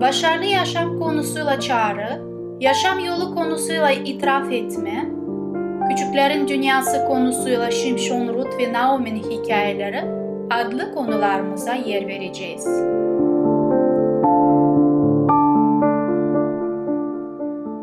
başarılı 0.00 0.44
yaşam 0.44 0.98
konusuyla 0.98 1.60
çağrı, 1.60 2.22
yaşam 2.60 2.98
yolu 2.98 3.34
konusuyla 3.34 3.90
itiraf 3.90 4.52
etme, 4.52 5.10
küçüklerin 5.88 6.48
dünyası 6.48 7.04
konusuyla 7.04 7.70
Şimşon 7.70 8.28
Rut 8.28 8.58
ve 8.58 8.72
Naomi'nin 8.72 9.30
hikayeleri 9.30 10.04
adlı 10.50 10.94
konularımıza 10.94 11.74
yer 11.74 12.06
vereceğiz. 12.06 12.64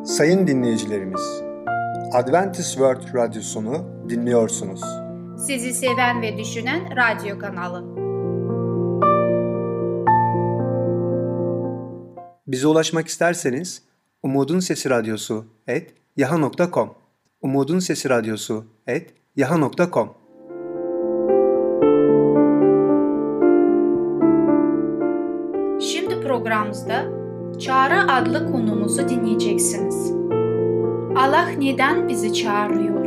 Sayın 0.05 0.47
dinleyicilerimiz, 0.47 1.43
Adventist 2.13 2.71
World 2.71 3.15
Radyosunu 3.15 3.75
dinliyorsunuz. 4.09 4.81
Sizi 5.37 5.73
seven 5.73 6.21
ve 6.21 6.37
düşünen 6.37 6.81
radyo 6.95 7.39
kanalı. 7.39 8.06
Bize 12.47 12.67
ulaşmak 12.67 13.07
isterseniz 13.07 13.81
Umutun 14.23 14.59
Sesi 14.59 14.89
Radyosu 14.89 15.45
et 15.67 15.93
yaha.com 16.17 16.93
Umutun 17.41 17.79
Sesi 17.79 18.09
Radyosu 18.09 18.65
et 18.87 19.13
yaha.com 19.35 20.09
Şimdi 25.81 26.21
programımızda 26.21 27.05
Çağrı 27.59 28.11
adlı 28.11 28.51
konumuzu 28.51 29.09
dinleyeceksiniz. 29.09 30.11
Allah 31.15 31.47
neden 31.57 32.09
bizi 32.09 32.33
çağırıyor? 32.33 33.05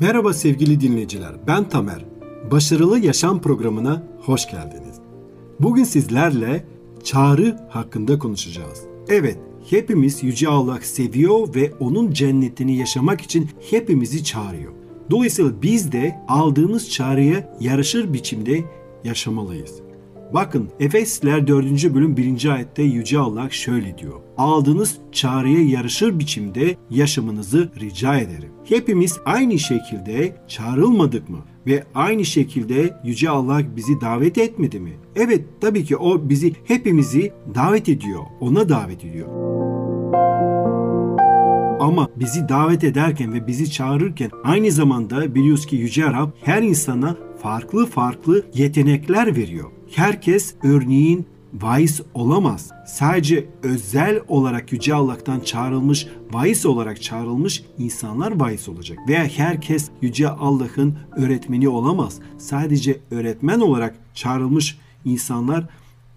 Merhaba 0.00 0.32
sevgili 0.32 0.80
dinleyiciler, 0.80 1.32
ben 1.46 1.68
Tamer. 1.68 2.17
Başarılı 2.50 2.98
Yaşam 2.98 3.40
programına 3.42 4.02
hoş 4.20 4.50
geldiniz. 4.50 4.96
Bugün 5.60 5.84
sizlerle 5.84 6.64
çağrı 7.04 7.56
hakkında 7.70 8.18
konuşacağız. 8.18 8.82
Evet, 9.08 9.38
hepimiz 9.70 10.22
Yüce 10.22 10.48
Allah 10.48 10.78
seviyor 10.82 11.54
ve 11.54 11.72
onun 11.80 12.12
cennetini 12.12 12.76
yaşamak 12.76 13.20
için 13.20 13.50
hepimizi 13.70 14.24
çağırıyor. 14.24 14.72
Dolayısıyla 15.10 15.62
biz 15.62 15.92
de 15.92 16.20
aldığımız 16.28 16.90
çağrıya 16.90 17.56
yarışır 17.60 18.12
biçimde 18.12 18.64
yaşamalıyız. 19.04 19.74
Bakın 20.34 20.68
Efesler 20.80 21.46
4. 21.46 21.94
bölüm 21.94 22.16
1. 22.16 22.54
ayette 22.54 22.82
Yüce 22.82 23.18
Allah 23.18 23.50
şöyle 23.50 23.98
diyor. 23.98 24.20
Aldığınız 24.38 24.98
çağrıya 25.12 25.62
yarışır 25.62 26.18
biçimde 26.18 26.76
yaşamınızı 26.90 27.70
rica 27.80 28.18
ederim. 28.18 28.50
Hepimiz 28.64 29.18
aynı 29.24 29.58
şekilde 29.58 30.36
çağrılmadık 30.48 31.28
mı? 31.28 31.38
Ve 31.68 31.84
aynı 31.94 32.24
şekilde 32.24 32.94
Yüce 33.04 33.30
Allah 33.30 33.60
bizi 33.76 34.00
davet 34.00 34.38
etmedi 34.38 34.80
mi? 34.80 34.92
Evet 35.16 35.44
tabii 35.60 35.84
ki 35.84 35.96
o 35.96 36.28
bizi 36.28 36.52
hepimizi 36.64 37.32
davet 37.54 37.88
ediyor. 37.88 38.20
Ona 38.40 38.68
davet 38.68 39.04
ediyor. 39.04 39.28
Ama 41.80 42.08
bizi 42.16 42.48
davet 42.48 42.84
ederken 42.84 43.32
ve 43.32 43.46
bizi 43.46 43.70
çağırırken 43.70 44.30
aynı 44.44 44.70
zamanda 44.70 45.34
biliyoruz 45.34 45.66
ki 45.66 45.76
Yüce 45.76 46.04
Rab 46.04 46.30
her 46.42 46.62
insana 46.62 47.16
farklı 47.42 47.86
farklı 47.86 48.46
yetenekler 48.54 49.36
veriyor. 49.36 49.70
Herkes 49.94 50.54
örneğin 50.62 51.26
vaiz 51.54 52.00
olamaz. 52.14 52.70
Sadece 52.86 53.46
özel 53.62 54.20
olarak 54.28 54.72
Yüce 54.72 54.94
Allah'tan 54.94 55.40
çağrılmış, 55.40 56.06
vaiz 56.32 56.66
olarak 56.66 57.02
çağrılmış 57.02 57.62
insanlar 57.78 58.40
vaiz 58.40 58.68
olacak. 58.68 58.98
Veya 59.08 59.28
herkes 59.28 59.90
Yüce 60.02 60.28
Allah'ın 60.28 60.98
öğretmeni 61.16 61.68
olamaz. 61.68 62.18
Sadece 62.38 63.00
öğretmen 63.10 63.60
olarak 63.60 63.94
çağrılmış 64.14 64.78
insanlar 65.04 65.66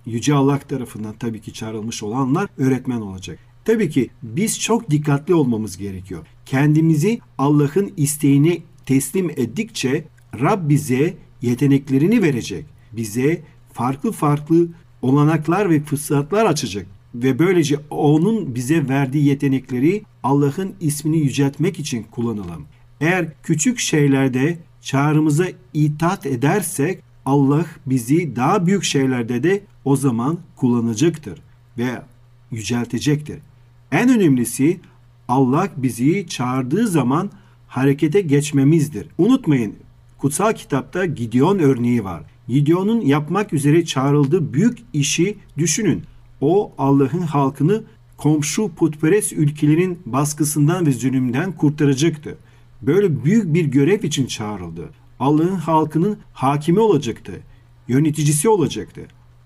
Yüce 0.05 0.33
Allah 0.33 0.59
tarafından 0.59 1.13
tabii 1.19 1.41
ki 1.41 1.53
çağrılmış 1.53 2.03
olanlar 2.03 2.49
öğretmen 2.57 3.01
olacak. 3.01 3.39
Tabii 3.65 3.89
ki 3.89 4.09
biz 4.23 4.59
çok 4.59 4.89
dikkatli 4.89 5.33
olmamız 5.33 5.77
gerekiyor. 5.77 6.27
Kendimizi 6.45 7.19
Allah'ın 7.37 7.93
isteğine 7.97 8.57
teslim 8.85 9.29
ettikçe 9.29 10.05
Rab 10.41 10.69
bize 10.69 11.17
yeteneklerini 11.41 12.21
verecek. 12.21 12.65
Bize 12.91 13.41
farklı 13.73 14.11
farklı 14.11 14.67
olanaklar 15.01 15.69
ve 15.69 15.83
fırsatlar 15.83 16.45
açacak 16.45 16.85
ve 17.15 17.39
böylece 17.39 17.79
onun 17.89 18.55
bize 18.55 18.89
verdiği 18.89 19.25
yetenekleri 19.25 20.03
Allah'ın 20.23 20.73
ismini 20.79 21.17
yüceltmek 21.17 21.79
için 21.79 22.03
kullanalım. 22.11 22.65
Eğer 23.01 23.27
küçük 23.43 23.79
şeylerde 23.79 24.57
çağrımıza 24.81 25.45
itaat 25.73 26.25
edersek 26.25 27.03
Allah 27.25 27.65
bizi 27.85 28.35
daha 28.35 28.65
büyük 28.65 28.83
şeylerde 28.83 29.43
de 29.43 29.63
o 29.85 29.95
zaman 29.95 30.37
kullanacaktır 30.55 31.41
ve 31.77 32.01
yüceltecektir. 32.51 33.39
En 33.91 34.09
önemlisi 34.09 34.79
Allah 35.27 35.69
bizi 35.77 36.27
çağırdığı 36.27 36.87
zaman 36.87 37.31
harekete 37.67 38.21
geçmemizdir. 38.21 39.07
Unutmayın 39.17 39.75
kutsal 40.17 40.53
kitapta 40.53 41.05
Gideon 41.05 41.59
örneği 41.59 42.03
var. 42.03 42.23
Gideon'un 42.47 43.01
yapmak 43.01 43.53
üzere 43.53 43.85
çağrıldığı 43.85 44.53
büyük 44.53 44.77
işi 44.93 45.37
düşünün. 45.57 46.03
O 46.41 46.71
Allah'ın 46.77 47.21
halkını 47.21 47.83
komşu 48.17 48.71
putperest 48.75 49.33
ülkelerin 49.33 49.99
baskısından 50.05 50.85
ve 50.85 50.91
zulümden 50.91 51.51
kurtaracaktı. 51.51 52.37
Böyle 52.81 53.23
büyük 53.23 53.53
bir 53.53 53.65
görev 53.65 54.03
için 54.03 54.25
çağrıldı. 54.25 54.89
Allah'ın 55.19 55.55
halkının 55.55 56.17
hakimi 56.33 56.79
olacaktı. 56.79 57.31
Yöneticisi 57.87 58.49
olacaktı. 58.49 59.01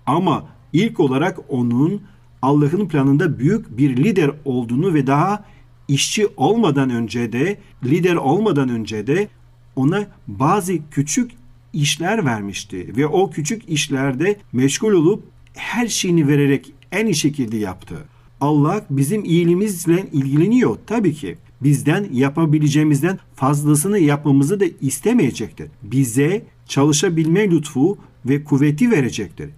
Ama 0.06 0.46
ilk 0.72 1.00
olarak 1.00 1.38
onun 1.48 2.02
Allah'ın 2.42 2.88
planında 2.88 3.38
büyük 3.38 3.78
bir 3.78 3.96
lider 3.96 4.30
olduğunu 4.44 4.94
ve 4.94 5.06
daha 5.06 5.44
işçi 5.88 6.26
olmadan 6.36 6.90
önce 6.90 7.32
de, 7.32 7.58
lider 7.84 8.16
olmadan 8.16 8.68
önce 8.68 9.06
de 9.06 9.28
ona 9.76 10.06
bazı 10.26 10.72
küçük 10.90 11.30
işler 11.76 12.24
vermişti 12.24 12.96
ve 12.96 13.06
o 13.06 13.30
küçük 13.30 13.68
işlerde 13.68 14.36
meşgul 14.52 14.92
olup 14.92 15.24
her 15.54 15.88
şeyini 15.88 16.28
vererek 16.28 16.72
en 16.92 17.06
iyi 17.06 17.14
şekilde 17.14 17.56
yaptı. 17.56 17.96
Allah 18.40 18.86
bizim 18.90 19.24
iyiliğimizle 19.24 20.06
ilgileniyor 20.12 20.78
tabii 20.86 21.14
ki. 21.14 21.36
Bizden 21.62 22.06
yapabileceğimizden 22.12 23.18
fazlasını 23.34 23.98
yapmamızı 23.98 24.60
da 24.60 24.64
istemeyecektir. 24.80 25.68
Bize 25.82 26.42
çalışabilme 26.66 27.50
lütfu 27.50 27.98
ve 28.26 28.44
kuvveti 28.44 28.90
verecektir. 28.90 29.50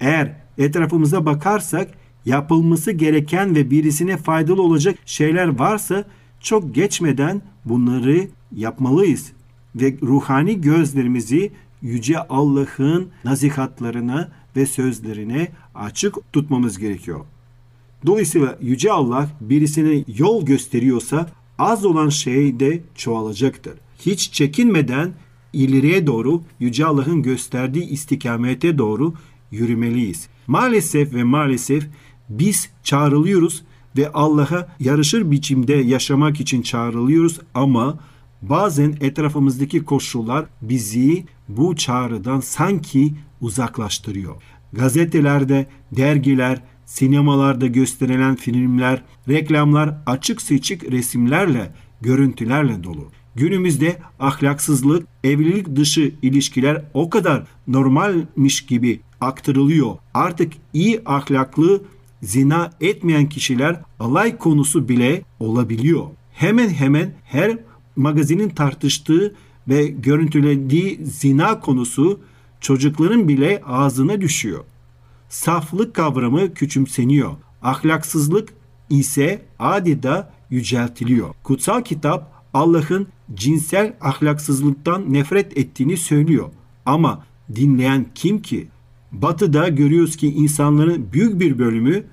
Eğer 0.00 0.36
etrafımıza 0.58 1.26
bakarsak 1.26 1.90
yapılması 2.24 2.92
gereken 2.92 3.54
ve 3.54 3.70
birisine 3.70 4.16
faydalı 4.16 4.62
olacak 4.62 4.98
şeyler 5.06 5.58
varsa 5.58 6.04
çok 6.40 6.74
geçmeden 6.74 7.42
bunları 7.64 8.28
yapmalıyız 8.56 9.32
ve 9.76 9.96
ruhani 10.02 10.60
gözlerimizi 10.60 11.50
yüce 11.82 12.18
Allah'ın 12.18 13.08
nasihatlarına 13.24 14.28
ve 14.56 14.66
sözlerine 14.66 15.48
açık 15.74 16.32
tutmamız 16.32 16.78
gerekiyor. 16.78 17.20
Dolayısıyla 18.06 18.58
yüce 18.62 18.92
Allah 18.92 19.28
birisine 19.40 20.04
yol 20.18 20.46
gösteriyorsa 20.46 21.26
az 21.58 21.84
olan 21.84 22.08
şey 22.08 22.60
de 22.60 22.80
çoğalacaktır. 22.94 23.74
Hiç 24.00 24.32
çekinmeden 24.32 25.12
ileriye 25.52 26.06
doğru 26.06 26.42
yüce 26.60 26.86
Allah'ın 26.86 27.22
gösterdiği 27.22 27.84
istikamete 27.88 28.78
doğru 28.78 29.14
yürümeliyiz. 29.50 30.28
Maalesef 30.46 31.14
ve 31.14 31.24
maalesef 31.24 31.86
biz 32.28 32.70
çağrılıyoruz 32.82 33.62
ve 33.96 34.12
Allah'a 34.12 34.68
yarışır 34.80 35.30
biçimde 35.30 35.74
yaşamak 35.74 36.40
için 36.40 36.62
çağrılıyoruz 36.62 37.40
ama 37.54 37.98
bazen 38.48 38.94
etrafımızdaki 39.00 39.84
koşullar 39.84 40.46
bizi 40.62 41.24
bu 41.48 41.76
çağrıdan 41.76 42.40
sanki 42.40 43.14
uzaklaştırıyor. 43.40 44.34
Gazetelerde, 44.72 45.66
dergiler, 45.92 46.62
sinemalarda 46.86 47.66
gösterilen 47.66 48.36
filmler, 48.36 49.02
reklamlar 49.28 49.98
açık 50.06 50.42
seçik 50.42 50.92
resimlerle, 50.92 51.72
görüntülerle 52.00 52.84
dolu. 52.84 53.08
Günümüzde 53.34 53.96
ahlaksızlık, 54.20 55.08
evlilik 55.24 55.76
dışı 55.76 56.14
ilişkiler 56.22 56.84
o 56.94 57.10
kadar 57.10 57.46
normalmiş 57.68 58.66
gibi 58.66 59.00
aktarılıyor. 59.20 59.96
Artık 60.14 60.52
iyi 60.72 61.00
ahlaklı 61.06 61.82
zina 62.22 62.70
etmeyen 62.80 63.28
kişiler 63.28 63.80
alay 64.00 64.38
konusu 64.38 64.88
bile 64.88 65.22
olabiliyor. 65.40 66.06
Hemen 66.32 66.68
hemen 66.68 67.14
her 67.24 67.58
magazinin 67.96 68.48
tartıştığı 68.48 69.34
ve 69.68 69.86
görüntülediği 69.86 71.00
zina 71.04 71.60
konusu 71.60 72.20
çocukların 72.60 73.28
bile 73.28 73.62
ağzına 73.66 74.20
düşüyor. 74.20 74.64
Saflık 75.28 75.94
kavramı 75.94 76.54
küçümseniyor. 76.54 77.30
Ahlaksızlık 77.62 78.48
ise 78.90 79.42
adeta 79.58 80.32
yüceltiliyor. 80.50 81.34
Kutsal 81.42 81.82
kitap 81.82 82.32
Allah'ın 82.54 83.06
cinsel 83.34 83.96
ahlaksızlıktan 84.00 85.12
nefret 85.12 85.58
ettiğini 85.58 85.96
söylüyor. 85.96 86.48
Ama 86.86 87.24
dinleyen 87.54 88.06
kim 88.14 88.42
ki? 88.42 88.68
Batı'da 89.12 89.68
görüyoruz 89.68 90.16
ki 90.16 90.28
insanların 90.28 91.08
büyük 91.12 91.40
bir 91.40 91.58
bölümü 91.58 92.04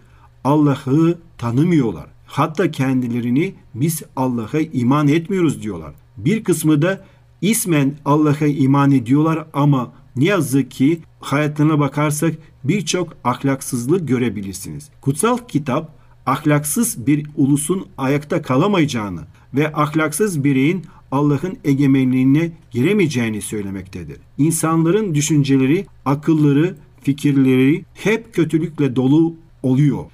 Allah'ı 0.44 1.18
tanımıyorlar. 1.38 2.13
Hatta 2.34 2.72
kendilerini 2.72 3.54
biz 3.76 4.02
Allah'a 4.16 4.60
iman 4.60 5.08
etmiyoruz 5.08 5.64
diyorlar. 5.64 5.94
Bir 6.18 6.44
kısmı 6.44 6.82
da 6.82 7.06
ismen 7.42 7.96
Allah'a 8.06 8.48
iman 8.48 8.92
ediyorlar 8.92 9.46
ama 9.54 9.92
ne 10.16 10.26
yazık 10.26 10.72
ki 10.72 11.00
hayatlarına 11.20 11.80
bakarsak 11.80 12.36
birçok 12.64 13.14
ahlaksızlık 13.24 14.08
görebilirsiniz. 14.08 14.90
Kutsal 15.02 15.38
kitap 15.48 15.92
ahlaksız 16.26 17.08
bir 17.08 17.28
ulusun 17.36 17.88
ayakta 17.98 18.42
kalamayacağını 18.42 19.22
ve 19.54 19.74
ahlaksız 19.74 20.44
bireyin 20.44 20.86
Allah'ın 21.12 21.58
egemenliğine 21.64 22.52
giremeyeceğini 22.72 23.42
söylemektedir. 23.42 24.18
İnsanların 24.38 25.16
düşünceleri, 25.16 25.86
akılları, 26.06 26.76
fikirleri 27.02 27.86
hep 27.94 28.34
kötülükle 28.34 28.96
dolu 28.96 29.36
oluyor. 29.64 30.06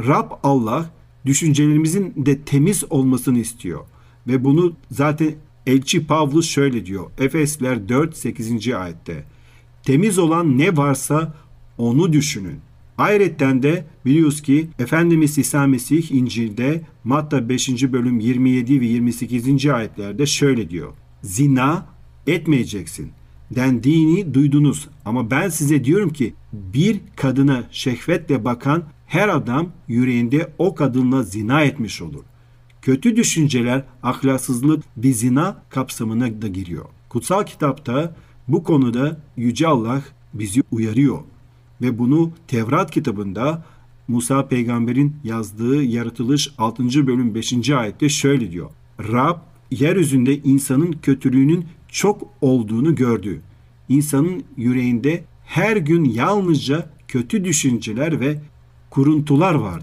Rab 0.00 0.30
Allah 0.42 0.90
düşüncelerimizin 1.26 2.12
de 2.16 2.38
temiz 2.38 2.84
olmasını 2.90 3.38
istiyor. 3.38 3.80
Ve 4.26 4.44
bunu 4.44 4.72
zaten 4.90 5.34
Elçi 5.66 6.06
Pavlus 6.06 6.48
şöyle 6.48 6.86
diyor. 6.86 7.10
Efesler 7.18 7.88
4 7.88 8.16
8. 8.16 8.68
ayette. 8.68 9.24
Temiz 9.82 10.18
olan 10.18 10.58
ne 10.58 10.76
varsa 10.76 11.34
onu 11.78 12.12
düşünün. 12.12 12.60
Ayrıca 12.98 13.62
de 13.62 13.86
biliyoruz 14.04 14.42
ki 14.42 14.68
Efendimiz 14.78 15.38
İsa 15.38 15.66
Mesih 15.66 16.10
İncil'de 16.10 16.82
Matta 17.04 17.48
5. 17.48 17.68
bölüm 17.92 18.20
27 18.20 18.80
ve 18.80 18.86
28. 18.86 19.66
ayetlerde 19.66 20.26
şöyle 20.26 20.70
diyor. 20.70 20.92
Zina 21.22 21.86
etmeyeceksin 22.26 23.12
dendiğini 23.54 24.34
duydunuz 24.34 24.88
ama 25.04 25.30
ben 25.30 25.48
size 25.48 25.84
diyorum 25.84 26.10
ki 26.10 26.34
bir 26.52 27.00
kadına 27.16 27.64
şehvetle 27.70 28.44
bakan 28.44 28.82
her 29.06 29.28
adam 29.28 29.68
yüreğinde 29.88 30.52
o 30.58 30.74
kadınla 30.74 31.22
zina 31.22 31.62
etmiş 31.62 32.02
olur. 32.02 32.22
Kötü 32.82 33.16
düşünceler, 33.16 33.84
ahlaksızlık 34.02 34.84
bir 34.96 35.12
zina 35.12 35.62
kapsamına 35.70 36.42
da 36.42 36.48
giriyor. 36.48 36.84
Kutsal 37.08 37.44
kitapta 37.44 38.16
bu 38.48 38.64
konuda 38.64 39.20
Yüce 39.36 39.66
Allah 39.66 40.02
bizi 40.34 40.62
uyarıyor. 40.70 41.18
Ve 41.80 41.98
bunu 41.98 42.32
Tevrat 42.48 42.90
kitabında 42.90 43.64
Musa 44.08 44.48
peygamberin 44.48 45.16
yazdığı 45.24 45.82
yaratılış 45.82 46.54
6. 46.58 47.06
bölüm 47.06 47.34
5. 47.34 47.70
ayette 47.70 48.08
şöyle 48.08 48.52
diyor. 48.52 48.70
Rab 49.00 49.38
yeryüzünde 49.70 50.38
insanın 50.38 50.92
kötülüğünün 50.92 51.64
çok 51.92 52.22
olduğunu 52.40 52.94
gördü. 52.94 53.40
İnsanın 53.88 54.44
yüreğinde 54.56 55.24
her 55.44 55.76
gün 55.76 56.04
yalnızca 56.04 56.90
kötü 57.08 57.44
düşünceler 57.44 58.20
ve 58.20 58.40
kuruntular 58.90 59.54
var. 59.54 59.82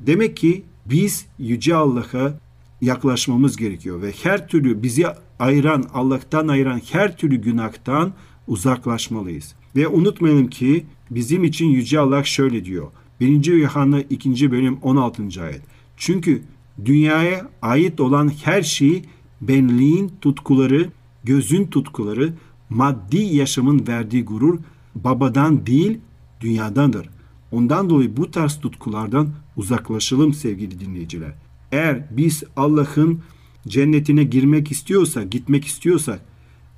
Demek 0.00 0.36
ki 0.36 0.62
biz 0.86 1.26
Yüce 1.38 1.74
Allah'a 1.74 2.38
yaklaşmamız 2.80 3.56
gerekiyor 3.56 4.02
ve 4.02 4.12
her 4.22 4.48
türlü 4.48 4.82
bizi 4.82 5.06
ayıran, 5.38 5.84
Allah'tan 5.94 6.48
ayıran 6.48 6.80
her 6.92 7.16
türlü 7.16 7.36
günahtan 7.36 8.12
uzaklaşmalıyız. 8.48 9.54
Ve 9.76 9.88
unutmayalım 9.88 10.46
ki 10.46 10.84
bizim 11.10 11.44
için 11.44 11.66
Yüce 11.66 12.00
Allah 12.00 12.24
şöyle 12.24 12.64
diyor. 12.64 12.88
1. 13.20 13.44
Yuhanna 13.44 14.00
2. 14.00 14.50
bölüm 14.50 14.78
16. 14.82 15.42
ayet. 15.42 15.62
Çünkü 15.96 16.42
dünyaya 16.84 17.50
ait 17.62 18.00
olan 18.00 18.32
her 18.44 18.62
şeyi 18.62 19.04
benliğin 19.40 20.12
tutkuları, 20.20 20.90
gözün 21.24 21.66
tutkuları, 21.66 22.34
maddi 22.70 23.16
yaşamın 23.16 23.86
verdiği 23.86 24.24
gurur 24.24 24.58
babadan 24.94 25.66
değil 25.66 25.98
dünyadandır. 26.40 27.08
Ondan 27.52 27.90
dolayı 27.90 28.16
bu 28.16 28.30
tarz 28.30 28.60
tutkulardan 28.60 29.28
uzaklaşalım 29.56 30.34
sevgili 30.34 30.80
dinleyiciler. 30.80 31.32
Eğer 31.72 32.04
biz 32.10 32.44
Allah'ın 32.56 33.20
cennetine 33.68 34.24
girmek 34.24 34.70
istiyorsak, 34.70 35.32
gitmek 35.32 35.64
istiyorsak 35.64 36.20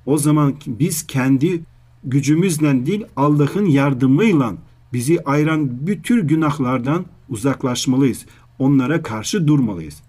o 0.05 0.17
zaman 0.17 0.55
biz 0.67 1.07
kendi 1.07 1.63
gücümüzle 2.03 2.85
değil 2.85 3.03
Allah'ın 3.15 3.65
yardımıyla 3.65 4.53
bizi 4.93 5.23
ayıran 5.23 5.87
bütün 5.87 6.27
günahlardan 6.27 7.05
uzaklaşmalıyız. 7.29 8.25
Onlara 8.59 9.03
karşı 9.03 9.47
durmalıyız. 9.47 10.01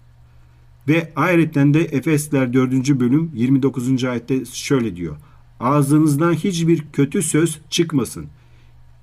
Ve 0.89 1.11
ayrıca 1.15 1.73
de 1.73 1.79
Efesler 1.79 2.53
4. 2.53 2.99
bölüm 2.99 3.31
29. 3.35 4.03
ayette 4.03 4.45
şöyle 4.45 4.95
diyor. 4.95 5.17
Ağzınızdan 5.59 6.33
hiçbir 6.33 6.83
kötü 6.93 7.21
söz 7.21 7.61
çıkmasın. 7.69 8.25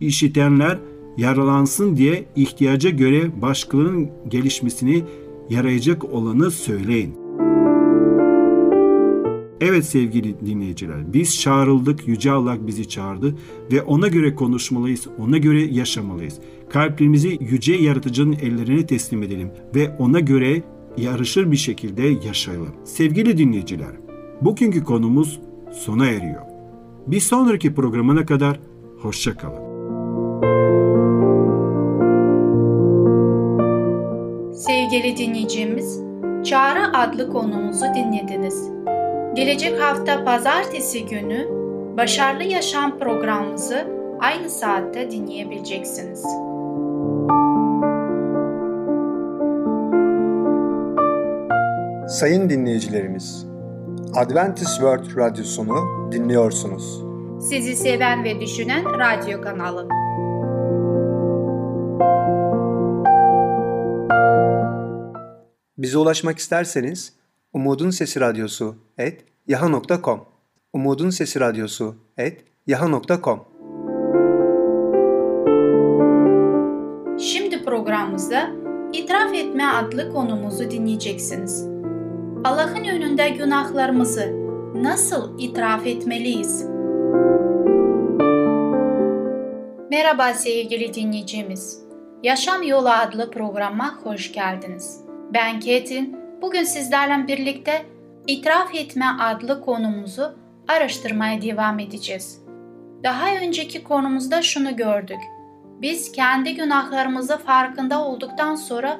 İşitenler 0.00 0.78
yaralansın 1.16 1.96
diye 1.96 2.28
ihtiyaca 2.36 2.90
göre 2.90 3.42
başkalarının 3.42 4.10
gelişmesini 4.28 5.04
yarayacak 5.50 6.04
olanı 6.04 6.50
söyleyin. 6.50 7.14
Evet 9.60 9.84
sevgili 9.86 10.46
dinleyiciler, 10.46 11.12
biz 11.12 11.40
çağrıldık, 11.40 12.08
Yüce 12.08 12.30
Allah 12.30 12.66
bizi 12.66 12.88
çağırdı 12.88 13.36
ve 13.72 13.82
ona 13.82 14.08
göre 14.08 14.34
konuşmalıyız, 14.34 15.06
ona 15.18 15.38
göre 15.38 15.62
yaşamalıyız. 15.62 16.38
Kalplerimizi 16.70 17.38
Yüce 17.40 17.74
Yaratıcı'nın 17.74 18.32
ellerine 18.32 18.86
teslim 18.86 19.22
edelim 19.22 19.50
ve 19.74 19.96
ona 19.98 20.20
göre 20.20 20.62
yarışır 20.96 21.50
bir 21.50 21.56
şekilde 21.56 22.02
yaşayalım. 22.02 22.74
Sevgili 22.84 23.38
dinleyiciler, 23.38 23.92
bugünkü 24.40 24.84
konumuz 24.84 25.40
sona 25.72 26.06
eriyor. 26.06 26.42
Bir 27.06 27.20
sonraki 27.20 27.74
programına 27.74 28.26
kadar 28.26 28.60
hoşçakalın. 29.02 29.66
Sevgili 34.52 35.16
dinleyicimiz, 35.16 36.00
Çağrı 36.44 36.96
adlı 36.96 37.32
konumuzu 37.32 37.84
dinlediniz. 37.94 38.70
Gelecek 39.36 39.80
hafta 39.80 40.24
pazartesi 40.24 41.06
günü 41.06 41.48
Başarılı 41.96 42.42
Yaşam 42.42 42.98
programımızı 42.98 43.86
aynı 44.20 44.50
saatte 44.50 45.10
dinleyebileceksiniz. 45.10 46.24
Sayın 52.08 52.50
dinleyicilerimiz, 52.50 53.46
Adventist 54.14 54.74
World 54.74 55.16
Radyosunu 55.16 56.08
dinliyorsunuz. 56.12 57.04
Sizi 57.48 57.76
seven 57.76 58.24
ve 58.24 58.40
düşünen 58.40 58.84
radyo 58.84 59.40
kanalı. 59.40 59.88
Bize 65.78 65.98
ulaşmak 65.98 66.38
isterseniz 66.38 67.12
Umutun 67.52 67.90
Sesi 67.90 68.20
Radyosu 68.20 68.76
et 68.98 69.24
yaha.com 69.46 70.20
Umutun 70.72 71.10
Sesi 71.10 71.40
Radyosu 71.40 71.94
et 72.18 72.44
yaha.com 72.66 73.44
Şimdi 77.18 77.64
programımızda 77.64 78.50
İtiraf 78.92 79.34
Etme 79.34 79.66
adlı 79.66 80.12
konumuzu 80.12 80.70
dinleyeceksiniz. 80.70 81.75
Allah'ın 82.46 82.84
önünde 82.84 83.28
günahlarımızı 83.28 84.32
nasıl 84.74 85.38
itiraf 85.38 85.86
etmeliyiz? 85.86 86.64
Merhaba 89.90 90.34
sevgili 90.34 90.94
dinleyicimiz. 90.94 91.82
Yaşam 92.22 92.62
Yolu 92.62 92.88
adlı 92.88 93.30
programa 93.30 93.98
hoş 94.04 94.32
geldiniz. 94.32 95.00
Ben 95.34 95.60
Ketin. 95.60 96.16
Bugün 96.42 96.64
sizlerle 96.64 97.28
birlikte 97.28 97.86
İtiraf 98.26 98.74
Etme 98.74 99.06
adlı 99.20 99.60
konumuzu 99.60 100.34
araştırmaya 100.68 101.42
devam 101.42 101.78
edeceğiz. 101.78 102.42
Daha 103.04 103.26
önceki 103.42 103.84
konumuzda 103.84 104.42
şunu 104.42 104.76
gördük. 104.76 105.20
Biz 105.82 106.12
kendi 106.12 106.54
günahlarımızı 106.54 107.38
farkında 107.38 108.04
olduktan 108.04 108.54
sonra 108.54 108.96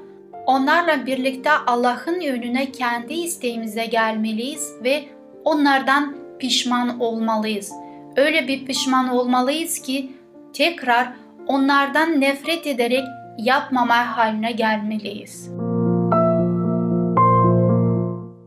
Onlarla 0.47 1.07
birlikte 1.07 1.51
Allah'ın 1.67 2.21
önüne 2.21 2.73
kendi 2.73 3.15
isteğimize 3.15 3.87
gelmeliyiz 3.87 4.73
ve 4.85 5.05
onlardan 5.45 6.17
pişman 6.39 7.01
olmalıyız. 7.01 7.73
Öyle 8.17 8.49
bir 8.49 8.65
pişman 8.65 9.09
olmalıyız 9.09 9.79
ki 9.79 10.13
tekrar 10.53 11.13
onlardan 11.47 12.21
nefret 12.21 12.67
ederek 12.67 13.05
yapmama 13.39 14.17
haline 14.17 14.53
gelmeliyiz. 14.53 15.51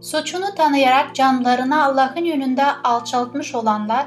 Suçunu 0.01 0.55
tanıyarak 0.57 1.15
canlarını 1.15 1.83
Allah'ın 1.83 2.25
yönünde 2.25 2.65
alçaltmış 2.83 3.55
olanlar, 3.55 4.05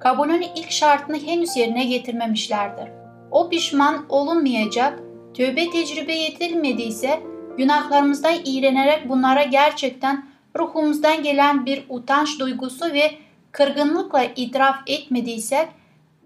kabulün 0.00 0.44
ilk 0.56 0.70
şartını 0.70 1.18
henüz 1.18 1.56
yerine 1.56 1.84
getirmemişlerdir. 1.84 2.88
O 3.30 3.48
pişman 3.48 4.06
olunmayacak, 4.08 4.98
tövbe 5.34 5.70
tecrübe 5.70 6.12
yetilmediyse, 6.12 7.31
günahlarımızdan 7.56 8.34
iğrenerek 8.44 9.08
bunlara 9.08 9.42
gerçekten 9.42 10.26
ruhumuzdan 10.58 11.22
gelen 11.22 11.66
bir 11.66 11.84
utanç 11.88 12.40
duygusu 12.40 12.92
ve 12.92 13.18
kırgınlıkla 13.52 14.24
itiraf 14.24 14.76
etmediysek, 14.86 15.68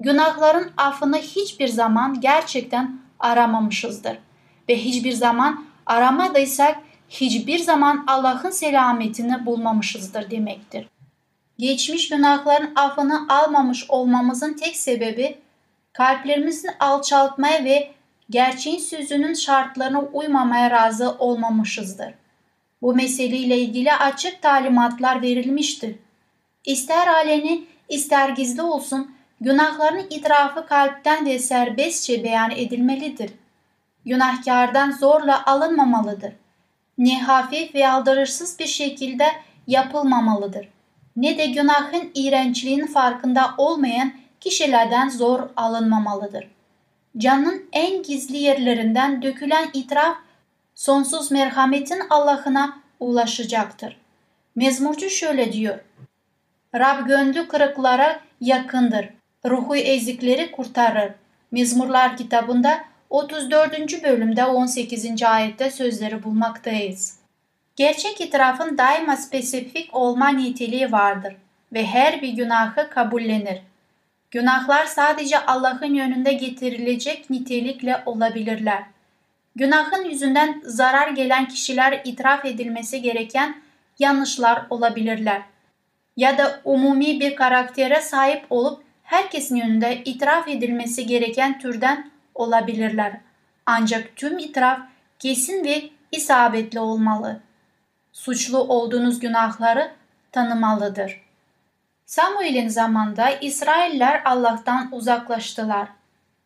günahların 0.00 0.70
affını 0.76 1.16
hiçbir 1.16 1.68
zaman 1.68 2.20
gerçekten 2.20 3.00
aramamışızdır. 3.20 4.18
Ve 4.68 4.76
hiçbir 4.76 5.12
zaman 5.12 5.64
aramadıysak 5.86 6.78
hiçbir 7.08 7.58
zaman 7.58 8.04
Allah'ın 8.06 8.50
selametini 8.50 9.46
bulmamışızdır 9.46 10.30
demektir. 10.30 10.88
Geçmiş 11.58 12.08
günahların 12.08 12.72
affını 12.76 13.26
almamış 13.28 13.90
olmamızın 13.90 14.52
tek 14.52 14.76
sebebi 14.76 15.38
kalplerimizin 15.92 16.70
alçaltmaya 16.80 17.64
ve 17.64 17.90
gerçeğin 18.30 18.78
sözünün 18.78 19.34
şartlarına 19.34 20.00
uymamaya 20.00 20.70
razı 20.70 21.10
olmamışızdır. 21.10 22.14
Bu 22.82 22.94
meseleyle 22.94 23.58
ilgili 23.58 23.92
açık 23.92 24.42
talimatlar 24.42 25.22
verilmiştir. 25.22 25.96
İster 26.64 27.06
aleni 27.06 27.64
ister 27.88 28.28
gizli 28.28 28.62
olsun 28.62 29.10
günahların 29.40 30.06
itirafı 30.10 30.66
kalpten 30.66 31.26
ve 31.26 31.38
serbestçe 31.38 32.24
beyan 32.24 32.50
edilmelidir. 32.50 33.30
Günahkardan 34.04 34.90
zorla 34.90 35.46
alınmamalıdır. 35.46 36.32
Ne 36.98 37.22
hafif 37.22 37.74
ve 37.74 37.88
aldırırsız 37.88 38.58
bir 38.58 38.66
şekilde 38.66 39.26
yapılmamalıdır. 39.66 40.68
Ne 41.16 41.38
de 41.38 41.46
günahın 41.46 42.10
iğrençliğinin 42.14 42.86
farkında 42.86 43.54
olmayan 43.58 44.12
kişilerden 44.40 45.08
zor 45.08 45.40
alınmamalıdır. 45.56 46.55
Canın 47.18 47.68
en 47.72 48.02
gizli 48.02 48.36
yerlerinden 48.36 49.22
dökülen 49.22 49.68
itiraf 49.72 50.16
sonsuz 50.74 51.30
merhametin 51.30 52.02
Allah'ına 52.10 52.78
ulaşacaktır. 53.00 53.96
Mezmurcu 54.56 55.10
şöyle 55.10 55.52
diyor. 55.52 55.78
Rab 56.74 57.06
gönlü 57.06 57.48
kırıklara 57.48 58.20
yakındır. 58.40 59.08
Ruhu 59.44 59.76
ezikleri 59.76 60.52
kurtarır. 60.52 61.12
Mezmurlar 61.50 62.16
kitabında 62.16 62.84
34. 63.10 64.02
bölümde 64.04 64.44
18. 64.44 65.22
ayette 65.22 65.70
sözleri 65.70 66.22
bulmaktayız. 66.22 67.18
Gerçek 67.76 68.20
itirafın 68.20 68.78
daima 68.78 69.16
spesifik 69.16 69.94
olma 69.96 70.28
niteliği 70.28 70.92
vardır 70.92 71.36
ve 71.72 71.86
her 71.86 72.22
bir 72.22 72.28
günahı 72.28 72.90
kabullenir. 72.90 73.60
Günahlar 74.30 74.86
sadece 74.86 75.38
Allah'ın 75.38 75.94
yönünde 75.94 76.32
getirilecek 76.32 77.30
nitelikle 77.30 78.02
olabilirler. 78.06 78.82
Günahın 79.56 80.04
yüzünden 80.04 80.62
zarar 80.64 81.08
gelen 81.08 81.48
kişiler 81.48 82.00
itiraf 82.04 82.44
edilmesi 82.44 83.02
gereken 83.02 83.56
yanlışlar 83.98 84.66
olabilirler. 84.70 85.42
Ya 86.16 86.38
da 86.38 86.60
umumi 86.64 87.20
bir 87.20 87.36
karaktere 87.36 88.00
sahip 88.00 88.44
olup 88.50 88.82
herkesin 89.02 89.56
yönünde 89.56 90.02
itiraf 90.04 90.48
edilmesi 90.48 91.06
gereken 91.06 91.58
türden 91.58 92.10
olabilirler. 92.34 93.20
Ancak 93.66 94.16
tüm 94.16 94.38
itiraf 94.38 94.80
kesin 95.18 95.64
ve 95.64 95.90
isabetli 96.12 96.80
olmalı. 96.80 97.40
Suçlu 98.12 98.58
olduğunuz 98.58 99.20
günahları 99.20 99.90
tanımalıdır. 100.32 101.25
Samuel'in 102.06 102.68
zamanında 102.68 103.30
İsrailler 103.30 104.22
Allah'tan 104.24 104.88
uzaklaştılar. 104.92 105.88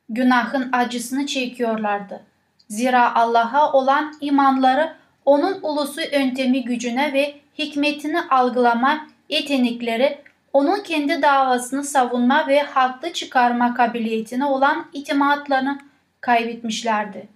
Günahın 0.09 0.69
acısını 0.73 1.26
çekiyorlardı. 1.26 2.23
Zira 2.69 3.14
Allah'a 3.14 3.73
olan 3.73 4.14
imanları 4.21 4.93
onun 5.25 5.59
ulusu 5.62 6.00
öntemi 6.12 6.64
gücüne 6.64 7.12
ve 7.12 7.35
hikmetini 7.59 8.21
algılama 8.21 9.07
yetenekleri, 9.29 10.19
onun 10.52 10.83
kendi 10.83 11.23
davasını 11.23 11.85
savunma 11.85 12.49
ve 12.49 12.62
haklı 12.62 13.12
çıkarma 13.12 13.75
kabiliyetine 13.75 14.45
olan 14.45 14.87
itimatlarını 14.93 15.79
kaybetmişlerdi. 16.21 17.29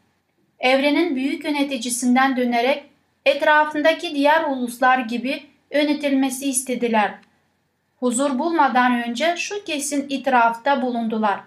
Evrenin 0.58 1.16
büyük 1.16 1.44
yöneticisinden 1.44 2.36
dönerek 2.36 2.84
etrafındaki 3.26 4.14
diğer 4.14 4.44
uluslar 4.44 4.98
gibi 4.98 5.42
yönetilmesi 5.74 6.50
istediler. 6.50 7.14
Huzur 8.04 8.38
bulmadan 8.38 9.08
önce 9.08 9.34
şu 9.36 9.64
kesin 9.64 10.06
itirafta 10.08 10.82
bulundular. 10.82 11.40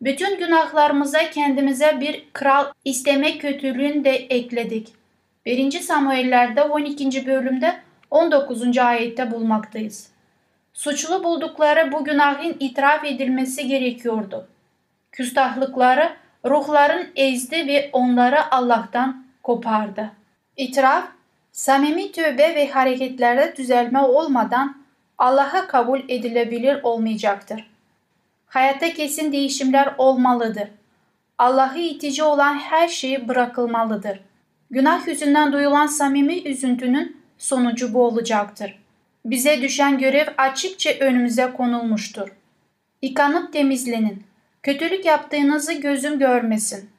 Bütün 0.00 0.38
günahlarımıza 0.38 1.30
kendimize 1.30 2.00
bir 2.00 2.24
kral 2.32 2.64
isteme 2.84 3.38
kötülüğünü 3.38 4.04
de 4.04 4.10
ekledik. 4.10 4.88
1. 5.46 5.70
Samueller'de 5.70 6.62
12. 6.62 7.26
bölümde 7.26 7.76
19. 8.10 8.78
ayette 8.78 9.30
bulmaktayız. 9.30 10.08
Suçlu 10.72 11.24
buldukları 11.24 11.92
bu 11.92 12.04
günahın 12.04 12.56
itiraf 12.60 13.04
edilmesi 13.04 13.68
gerekiyordu. 13.68 14.48
Küstahlıkları 15.12 16.12
ruhların 16.44 17.06
ezdi 17.16 17.66
ve 17.66 17.90
onları 17.92 18.50
Allah'tan 18.50 19.26
kopardı. 19.42 20.10
İtiraf, 20.56 21.04
samimi 21.52 22.12
tövbe 22.12 22.54
ve 22.54 22.70
hareketlerde 22.70 23.54
düzelme 23.56 24.00
olmadan 24.00 24.81
Allah'a 25.22 25.66
kabul 25.66 26.00
edilebilir 26.08 26.80
olmayacaktır. 26.82 27.70
Hayatta 28.46 28.92
kesin 28.92 29.32
değişimler 29.32 29.94
olmalıdır. 29.98 30.68
Allah'ı 31.38 31.78
itici 31.78 32.22
olan 32.22 32.54
her 32.54 32.88
şey 32.88 33.28
bırakılmalıdır. 33.28 34.20
Günah 34.70 35.06
yüzünden 35.08 35.52
duyulan 35.52 35.86
samimi 35.86 36.48
üzüntünün 36.48 37.16
sonucu 37.38 37.94
bu 37.94 38.04
olacaktır. 38.04 38.78
Bize 39.24 39.62
düşen 39.62 39.98
görev 39.98 40.26
açıkça 40.38 40.90
önümüze 41.00 41.52
konulmuştur. 41.56 42.28
Yıkanıp 43.02 43.52
temizlenin. 43.52 44.22
Kötülük 44.62 45.04
yaptığınızı 45.04 45.72
gözüm 45.72 46.18
görmesin. 46.18 46.90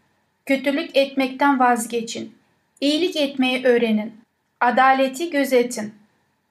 Kötülük 0.45 0.97
etmekten 0.97 1.59
vazgeçin. 1.59 2.35
İyilik 2.81 3.15
etmeyi 3.15 3.65
öğrenin. 3.65 4.13
Adaleti 4.59 5.29
gözetin. 5.29 5.93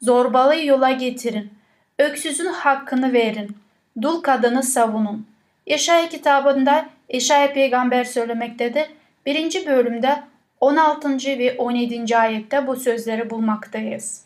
Zorbalığı 0.02 0.64
yola 0.64 0.90
getirin. 0.90 1.61
Öksüzün 2.02 2.46
hakkını 2.46 3.12
verin. 3.12 3.56
Dul 4.02 4.22
kadını 4.22 4.62
savunun. 4.62 5.26
Yaşaya 5.66 6.08
kitabında 6.08 6.88
Yaşaya 7.08 7.52
peygamber 7.52 8.04
söylemektedir. 8.04 8.86
Birinci 9.26 9.66
bölümde 9.66 10.22
16. 10.60 11.18
ve 11.18 11.56
17. 11.58 12.16
ayette 12.16 12.66
bu 12.66 12.76
sözleri 12.76 13.30
bulmaktayız. 13.30 14.24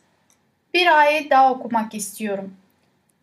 Bir 0.74 0.98
ayet 1.00 1.30
daha 1.30 1.52
okumak 1.52 1.94
istiyorum. 1.94 2.54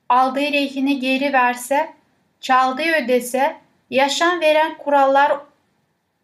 Aldığı 0.09 0.39
rehini 0.39 0.99
geri 0.99 1.33
verse, 1.33 1.93
çaldığı 2.41 3.03
ödese, 3.03 3.55
yaşam 3.89 4.41
veren 4.41 4.77
kurallar 4.77 5.31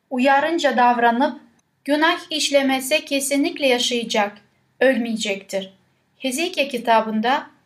uyarınca 0.10 0.78
davranıp 0.78 1.42
günah 1.86 2.20
işlemese 2.30 3.06
kesinlikle 3.06 3.68
yaşayacak, 3.68 4.38
ölmeyecektir. 4.80 5.74
Hezekiye 6.18 6.68
kitabında 6.68 7.59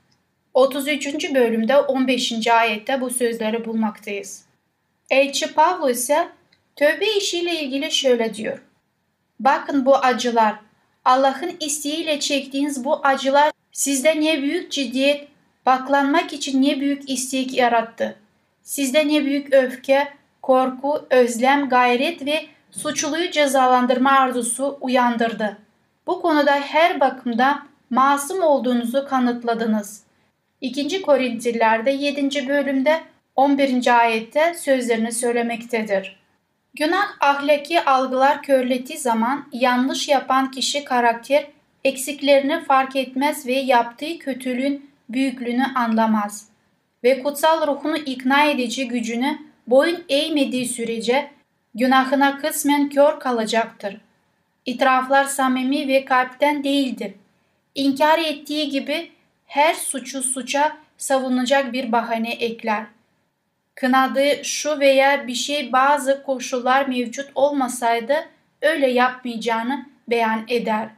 33. 0.53 1.33
bölümde 1.33 1.77
15. 1.77 2.47
ayette 2.47 3.01
bu 3.01 3.09
sözleri 3.09 3.65
bulmaktayız. 3.65 4.45
Elçi 5.09 5.53
Pavlo 5.53 5.89
ise 5.89 6.29
tövbe 6.75 7.17
işiyle 7.17 7.61
ilgili 7.61 7.91
şöyle 7.91 8.33
diyor. 8.33 8.61
Bakın 9.39 9.85
bu 9.85 9.97
acılar, 9.97 10.55
Allah'ın 11.05 11.51
isteğiyle 11.59 12.19
çektiğiniz 12.19 12.85
bu 12.85 13.05
acılar 13.05 13.51
sizde 13.71 14.21
ne 14.21 14.41
büyük 14.41 14.71
ciddiyet, 14.71 15.27
baklanmak 15.65 16.33
için 16.33 16.61
ne 16.61 16.81
büyük 16.81 17.09
istek 17.09 17.53
yarattı. 17.53 18.15
Sizde 18.63 19.07
ne 19.07 19.25
büyük 19.25 19.53
öfke, 19.53 20.13
korku, 20.41 21.07
özlem, 21.09 21.69
gayret 21.69 22.25
ve 22.25 22.45
suçluyu 22.71 23.31
cezalandırma 23.31 24.11
arzusu 24.11 24.77
uyandırdı. 24.81 25.57
Bu 26.07 26.21
konuda 26.21 26.51
her 26.51 26.99
bakımda 26.99 27.63
masum 27.89 28.43
olduğunuzu 28.43 29.07
kanıtladınız. 29.07 30.03
2. 30.63 31.01
Korintililerde 31.01 31.91
7. 31.91 32.47
bölümde 32.47 33.01
11. 33.35 33.99
ayette 33.99 34.53
sözlerini 34.53 35.11
söylemektedir. 35.11 36.19
Günah 36.73 37.17
ahlaki 37.19 37.81
algılar 37.85 38.41
körletiği 38.41 38.99
zaman 38.99 39.47
yanlış 39.51 40.07
yapan 40.07 40.51
kişi 40.51 40.83
karakter 40.83 41.47
eksiklerini 41.83 42.63
fark 42.63 42.95
etmez 42.95 43.47
ve 43.47 43.53
yaptığı 43.53 44.19
kötülüğün 44.19 44.89
büyüklüğünü 45.09 45.65
anlamaz 45.75 46.49
ve 47.03 47.23
kutsal 47.23 47.67
ruhunu 47.67 47.97
ikna 47.97 48.45
edici 48.45 48.87
gücünü 48.87 49.37
boyun 49.67 50.03
eğmediği 50.09 50.67
sürece 50.67 51.29
günahına 51.75 52.37
kısmen 52.37 52.89
kör 52.89 53.19
kalacaktır. 53.19 53.97
İtiraflar 54.65 55.23
samimi 55.23 55.87
ve 55.87 56.05
kalpten 56.05 56.63
değildir. 56.63 57.13
İnkar 57.75 58.19
ettiği 58.19 58.69
gibi 58.69 59.12
her 59.53 59.73
suçu 59.73 60.23
suça 60.23 60.77
savunacak 60.97 61.73
bir 61.73 61.91
bahane 61.91 62.31
ekler. 62.31 62.85
Kınadığı 63.75 64.45
şu 64.45 64.79
veya 64.79 65.27
bir 65.27 65.35
şey 65.35 65.71
bazı 65.73 66.23
koşullar 66.23 66.87
mevcut 66.87 67.31
olmasaydı 67.35 68.13
öyle 68.61 68.89
yapmayacağını 68.89 69.85
beyan 70.09 70.45
eder. 70.47 70.89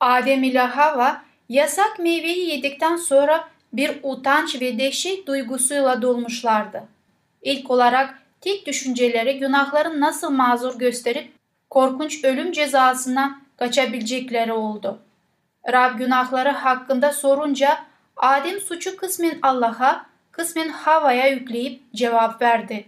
Adem 0.00 0.42
ile 0.42 0.58
Hava 0.58 1.22
yasak 1.48 1.98
meyveyi 1.98 2.50
yedikten 2.50 2.96
sonra 2.96 3.48
bir 3.72 4.00
utanç 4.02 4.60
ve 4.60 4.78
dehşet 4.78 5.26
duygusuyla 5.26 6.02
dolmuşlardı. 6.02 6.82
İlk 7.42 7.70
olarak 7.70 8.22
tek 8.40 8.66
düşünceleri 8.66 9.38
günahların 9.38 10.00
nasıl 10.00 10.30
mazur 10.30 10.78
gösterip 10.78 11.32
korkunç 11.70 12.24
ölüm 12.24 12.52
cezasından 12.52 13.42
kaçabilecekleri 13.56 14.52
oldu. 14.52 15.00
Rab 15.72 15.98
günahları 15.98 16.50
hakkında 16.50 17.12
sorunca 17.12 17.85
Adem 18.16 18.60
suçu 18.60 18.96
kısmen 18.96 19.38
Allah'a, 19.42 20.06
kısmen 20.32 20.68
Hava'ya 20.68 21.26
yükleyip 21.26 21.94
cevap 21.94 22.42
verdi. 22.42 22.84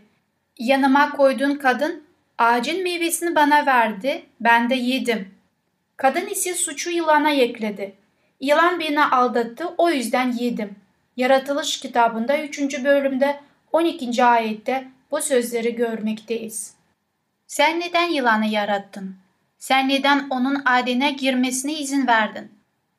Yanıma 0.58 1.10
koyduğun 1.10 1.54
kadın 1.54 2.02
ağacın 2.38 2.82
meyvesini 2.82 3.34
bana 3.34 3.66
verdi, 3.66 4.26
ben 4.40 4.70
de 4.70 4.74
yedim. 4.74 5.34
Kadın 5.96 6.26
ise 6.26 6.54
suçu 6.54 6.90
yılana 6.90 7.30
yekledi. 7.30 7.94
Yılan 8.40 8.80
beni 8.80 9.04
aldattı, 9.04 9.68
o 9.78 9.90
yüzden 9.90 10.32
yedim. 10.32 10.76
Yaratılış 11.16 11.80
kitabında 11.80 12.38
3. 12.38 12.84
bölümde 12.84 13.40
12. 13.72 14.24
ayette 14.24 14.88
bu 15.10 15.20
sözleri 15.20 15.74
görmekteyiz. 15.74 16.74
Sen 17.46 17.80
neden 17.80 18.08
yılanı 18.08 18.46
yarattın? 18.46 19.16
Sen 19.58 19.88
neden 19.88 20.26
onun 20.30 20.62
adene 20.64 21.10
girmesine 21.10 21.72
izin 21.72 22.06
verdin? 22.06 22.57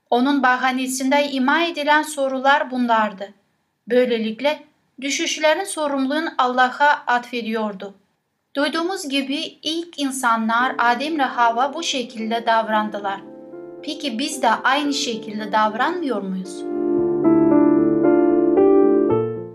Onun 0.09 0.43
bahanesinde 0.43 1.31
ima 1.31 1.63
edilen 1.63 2.01
sorular 2.01 2.71
bunlardı. 2.71 3.33
Böylelikle 3.89 4.63
düşüşlerin 5.01 5.63
sorumluluğunu 5.63 6.29
Allah'a 6.37 7.03
atfediyordu. 7.07 7.93
Duyduğumuz 8.55 9.09
gibi 9.09 9.37
ilk 9.63 9.99
insanlar 9.99 10.75
Adem 10.77 11.15
ile 11.15 11.23
Hava 11.23 11.73
bu 11.73 11.83
şekilde 11.83 12.45
davrandılar. 12.45 13.21
Peki 13.83 14.19
biz 14.19 14.41
de 14.41 14.49
aynı 14.49 14.93
şekilde 14.93 15.51
davranmıyor 15.51 16.21
muyuz? 16.21 16.63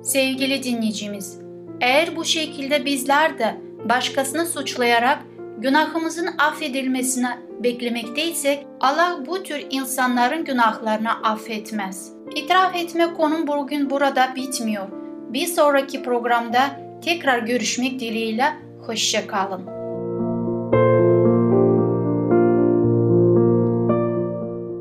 Sevgili 0.06 0.62
dinleyicimiz, 0.62 1.38
eğer 1.80 2.16
bu 2.16 2.24
şekilde 2.24 2.84
bizler 2.84 3.38
de 3.38 3.60
başkasını 3.84 4.46
suçlayarak 4.46 5.18
günahımızın 5.58 6.28
affedilmesini 6.38 7.28
beklemekteysek 7.62 8.66
Allah 8.80 9.18
bu 9.26 9.42
tür 9.42 9.66
insanların 9.70 10.44
günahlarını 10.44 11.10
affetmez. 11.10 12.12
İtiraf 12.36 12.76
etme 12.76 13.14
konum 13.14 13.46
bugün 13.46 13.90
burada 13.90 14.34
bitmiyor. 14.36 14.88
Bir 15.32 15.46
sonraki 15.46 16.02
programda 16.02 16.60
tekrar 17.04 17.38
görüşmek 17.38 18.00
dileğiyle 18.00 18.44
hoşça 18.86 19.26
kalın. 19.26 19.74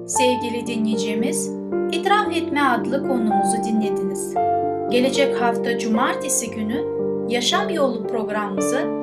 Sevgili 0.08 0.68
dinleyicimiz, 0.68 1.50
İtiraf 1.92 2.36
Etme 2.36 2.62
adlı 2.62 3.08
konumuzu 3.08 3.58
dinlediniz. 3.66 4.34
Gelecek 4.92 5.42
hafta 5.42 5.80
cumartesi 5.80 6.52
günü 6.52 6.86
Yaşam 7.30 7.70
Yolu 7.70 8.08
programımızı 8.08 9.03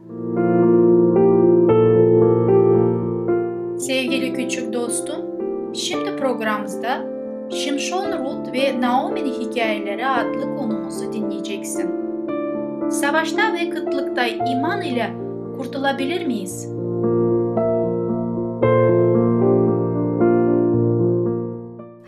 Sevgili 3.81 4.33
küçük 4.33 4.73
dostum, 4.73 5.21
şimdi 5.73 6.15
programımızda 6.15 7.05
Şimşon 7.49 8.11
Ruth 8.11 8.53
ve 8.53 8.81
Naomi'nin 8.81 9.33
hikayeleri 9.33 10.07
adlı 10.07 10.55
konumuzu 10.55 11.13
dinleyeceksin. 11.13 11.91
Savaşta 12.89 13.53
ve 13.53 13.69
kıtlıkta 13.69 14.27
iman 14.27 14.81
ile 14.81 15.13
kurtulabilir 15.57 16.25
miyiz? 16.25 16.67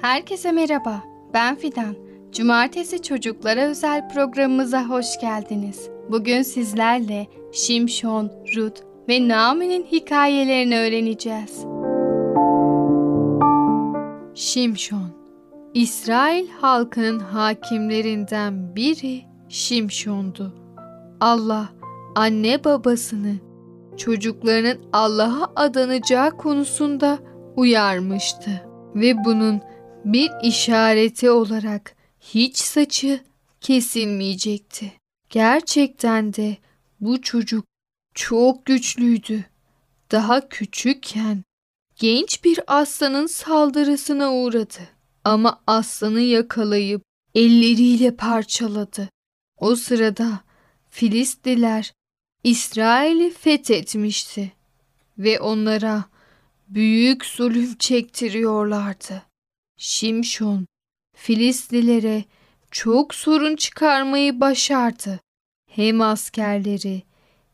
Herkese 0.02 0.52
merhaba, 0.52 1.04
ben 1.34 1.56
Fidan. 1.56 1.96
Cumartesi 2.32 3.02
çocuklara 3.02 3.62
özel 3.62 4.10
programımıza 4.10 4.90
hoş 4.90 5.20
geldiniz. 5.22 5.90
Bugün 6.12 6.42
sizlerle 6.42 7.28
Şimşon, 7.52 8.32
Ruth 8.56 8.93
ve 9.10 9.28
Naomi'nin 9.28 9.84
hikayelerini 9.84 10.80
öğreneceğiz. 10.80 11.66
Şimşon 14.36 15.10
İsrail 15.74 16.50
halkının 16.50 17.20
hakimlerinden 17.20 18.76
biri 18.76 19.22
Şimşon'du. 19.50 20.54
Allah 21.20 21.70
anne 22.16 22.64
babasını 22.64 23.36
çocuklarının 23.98 24.78
Allah'a 24.94 25.52
adanacağı 25.56 26.38
konusunda 26.38 27.20
uyarmıştı 27.56 28.70
ve 28.96 29.26
bunun 29.26 29.62
bir 30.06 30.32
işareti 30.44 31.30
olarak 31.30 31.96
hiç 32.20 32.58
saçı 32.58 33.20
kesilmeyecekti. 33.62 34.92
Gerçekten 35.30 36.34
de 36.34 36.58
bu 37.00 37.22
çocuk 37.22 37.66
çok 38.14 38.66
güçlüydü. 38.66 39.46
Daha 40.12 40.50
küçükken 40.50 41.44
genç 41.96 42.44
bir 42.44 42.60
aslanın 42.68 43.26
saldırısına 43.26 44.34
uğradı. 44.34 44.90
Ama 45.24 45.62
aslanı 45.68 46.22
yakalayıp 46.22 47.04
elleriyle 47.36 48.16
parçaladı. 48.16 49.10
O 49.58 49.76
sırada 49.76 50.44
Filistliler 50.90 51.94
İsrail'i 52.44 53.34
fethetmişti 53.34 54.52
ve 55.18 55.40
onlara 55.40 56.04
büyük 56.68 57.26
zulüm 57.26 57.78
çektiriyorlardı. 57.78 59.24
Şimşon 59.78 60.68
Filistlilere 61.16 62.26
çok 62.72 63.16
sorun 63.16 63.56
çıkarmayı 63.56 64.42
başardı. 64.42 65.20
Hem 65.70 66.02
askerleri 66.02 67.04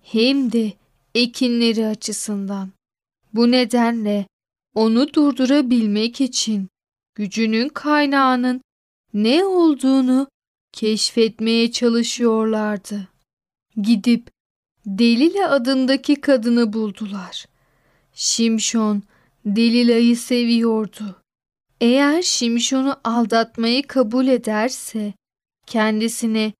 hem 0.03 0.51
de 0.51 0.73
ekinleri 1.15 1.87
açısından. 1.87 2.69
Bu 3.33 3.51
nedenle 3.51 4.27
onu 4.75 5.13
durdurabilmek 5.13 6.21
için 6.21 6.69
gücünün 7.15 7.69
kaynağının 7.69 8.61
ne 9.13 9.45
olduğunu 9.45 10.27
keşfetmeye 10.71 11.71
çalışıyorlardı. 11.71 13.07
Gidip 13.81 14.29
Delila 14.85 15.51
adındaki 15.51 16.15
kadını 16.15 16.73
buldular. 16.73 17.45
Şimşon 18.13 19.03
Delila'yı 19.45 20.17
seviyordu. 20.17 21.15
Eğer 21.81 22.21
Şimşon'u 22.21 22.99
aldatmayı 23.03 23.87
kabul 23.87 24.27
ederse 24.27 25.13
kendisine 25.65 26.53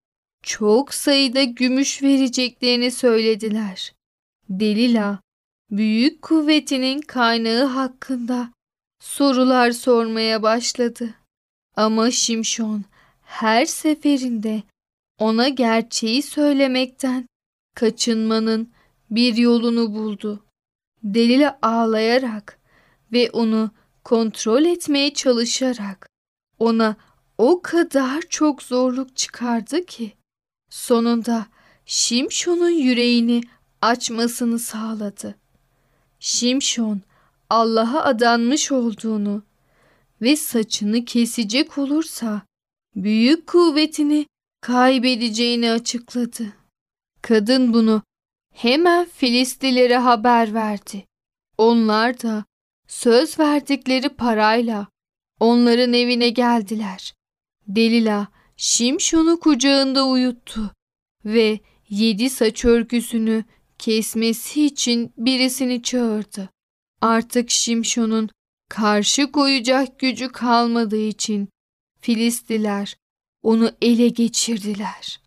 çok 0.44 0.94
sayıda 0.94 1.44
gümüş 1.44 2.04
vereceklerini 2.04 2.92
söylediler. 2.92 3.94
Delila 4.50 5.20
büyük 5.72 6.22
kuvvetinin 6.22 7.02
kaynağı 7.02 7.66
hakkında 7.66 8.54
sorular 9.00 9.72
sormaya 9.72 10.44
başladı. 10.44 11.16
Ama 11.76 12.12
Şimşon 12.12 12.84
her 13.22 13.66
seferinde 13.66 14.64
ona 15.18 15.48
gerçeği 15.50 16.22
söylemekten 16.22 17.26
kaçınmanın 17.76 18.72
bir 19.12 19.38
yolunu 19.38 19.94
buldu. 19.94 20.46
Delila 21.04 21.60
ağlayarak 21.62 22.60
ve 23.12 23.32
onu 23.32 23.72
kontrol 24.04 24.66
etmeye 24.66 25.14
çalışarak 25.14 26.10
ona 26.60 26.96
o 27.38 27.62
kadar 27.62 28.22
çok 28.30 28.64
zorluk 28.64 29.16
çıkardı 29.16 29.86
ki 29.86 30.14
sonunda 30.70 31.46
Şimşon'un 31.86 32.70
yüreğini 32.70 33.42
açmasını 33.82 34.60
sağladı. 34.60 35.36
Şimşon 36.20 37.02
Allah'a 37.50 38.04
adanmış 38.04 38.72
olduğunu 38.72 39.44
ve 40.22 40.36
saçını 40.36 41.06
kesecek 41.06 41.78
olursa 41.78 42.42
büyük 42.96 43.48
kuvvetini 43.48 44.26
kaybedeceğini 44.62 45.72
açıkladı. 45.72 46.54
Kadın 47.22 47.74
bunu 47.74 48.04
hemen 48.54 49.06
Filistilere 49.06 49.98
haber 49.98 50.54
verdi. 50.54 51.06
Onlar 51.58 52.22
da 52.22 52.46
söz 52.88 53.40
verdikleri 53.40 54.10
parayla 54.10 54.88
onların 55.40 55.94
evine 55.94 56.30
geldiler. 56.30 57.14
Delila 57.68 58.28
Şimşon'u 58.62 59.40
kucağında 59.40 60.08
uyuttu 60.08 60.72
ve 61.26 61.60
yedi 61.90 62.30
saç 62.30 62.66
örgüsünü 62.66 63.44
kesmesi 63.78 64.66
için 64.66 65.14
birisini 65.18 65.84
çağırdı. 65.84 66.50
Artık 67.02 67.52
Şimşon'un 67.52 68.30
karşı 68.70 69.32
koyacak 69.32 70.00
gücü 70.00 70.30
kalmadığı 70.30 71.06
için 71.06 71.50
Filistiler 72.02 72.98
onu 73.44 73.72
ele 73.82 74.08
geçirdiler. 74.08 75.22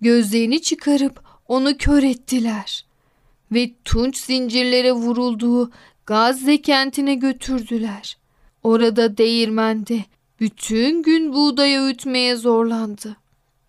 Gözlerini 0.00 0.62
çıkarıp 0.62 1.24
onu 1.48 1.76
kör 1.78 2.02
ettiler 2.02 2.86
ve 3.52 3.70
tunç 3.84 4.16
zincirlere 4.16 4.92
vurulduğu 4.92 5.70
Gazze 6.06 6.62
kentine 6.62 7.14
götürdüler. 7.14 8.18
Orada 8.62 9.16
değirmende 9.16 10.04
bütün 10.40 11.02
gün 11.02 11.32
buğday 11.32 11.76
öğütmeye 11.76 12.36
zorlandı. 12.36 13.16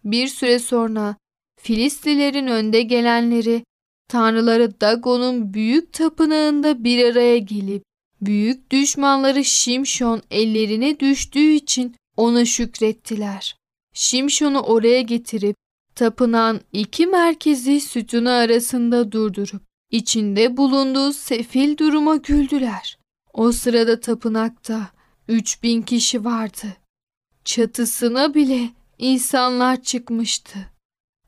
Bir 0.04 0.28
süre 0.28 0.60
sonra 0.60 1.16
Filistilerin 1.62 2.48
önde 2.48 2.82
gelenleri 2.82 3.64
tanrıları 4.08 4.82
Dagon'un 4.82 5.54
büyük 5.54 5.94
tapınağında 5.94 6.84
bir 6.84 7.06
araya 7.06 7.38
gelip 7.38 7.84
büyük 8.22 8.72
düşmanları 8.72 9.46
Şimşon 9.46 10.22
ellerine 10.32 11.00
düştüğü 11.00 11.52
için 11.52 11.96
ona 12.18 12.46
şükrettiler. 12.46 13.56
Şimşon'u 13.94 14.60
oraya 14.60 15.02
getirip 15.02 15.56
tapınağın 15.96 16.62
iki 16.74 17.08
merkezi 17.08 17.82
sütunu 17.82 18.30
arasında 18.30 19.12
durdurup 19.12 19.62
içinde 19.92 20.58
bulunduğu 20.58 21.14
sefil 21.14 21.78
duruma 21.78 22.16
güldüler. 22.16 22.98
O 23.34 23.52
sırada 23.52 24.00
tapınakta 24.00 24.95
üç 25.28 25.64
bin 25.64 25.82
kişi 25.82 26.26
vardı. 26.26 26.68
Çatısına 27.46 28.34
bile 28.34 28.70
insanlar 28.98 29.82
çıkmıştı. 29.82 30.60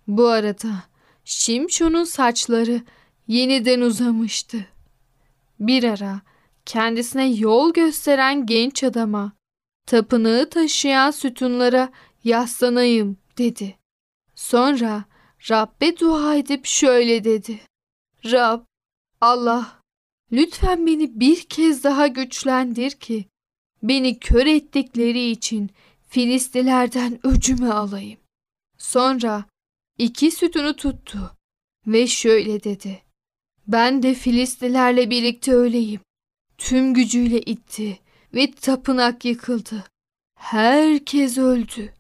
Bu 0.08 0.28
arada 0.28 0.84
Şimşon'un 1.26 2.04
saçları 2.04 2.82
yeniden 3.28 3.82
uzamıştı. 3.82 4.66
Bir 5.60 5.84
ara 5.84 6.22
kendisine 6.66 7.30
yol 7.30 7.74
gösteren 7.74 8.46
genç 8.46 8.84
adama 8.84 9.32
tapınağı 9.86 10.50
taşıyan 10.50 11.12
sütunlara 11.12 11.90
yaslanayım 12.24 13.18
dedi. 13.38 13.78
Sonra 14.36 15.06
Rabbe 15.50 16.00
dua 16.00 16.36
edip 16.36 16.66
şöyle 16.66 17.24
dedi. 17.24 17.60
Rab, 18.26 18.62
Allah, 19.22 19.82
lütfen 20.32 20.88
beni 20.88 21.20
bir 21.20 21.42
kez 21.44 21.84
daha 21.84 22.08
güçlendir 22.08 22.92
ki 22.92 23.26
beni 23.84 24.20
kör 24.20 24.46
ettikleri 24.46 25.30
için 25.30 25.70
Filistilerden 26.08 27.20
öcümü 27.28 27.72
alayım. 27.72 28.20
Sonra 28.78 29.46
iki 29.98 30.32
sütunu 30.32 30.76
tuttu 30.76 31.32
ve 31.88 32.08
şöyle 32.08 32.64
dedi. 32.64 33.04
Ben 33.68 34.04
de 34.04 34.14
Filistilerle 34.14 35.10
birlikte 35.10 35.54
öleyim. 35.54 36.02
Tüm 36.58 36.94
gücüyle 36.94 37.42
itti 37.42 38.00
ve 38.34 38.52
tapınak 38.52 39.26
yıkıldı. 39.26 39.84
Herkes 40.36 41.38
öldü. 41.38 41.94